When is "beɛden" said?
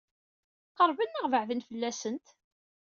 1.31-1.65